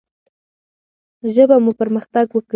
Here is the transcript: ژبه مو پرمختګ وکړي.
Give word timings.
ژبه 1.33 1.55
مو 1.63 1.71
پرمختګ 1.79 2.27
وکړي. 2.31 2.49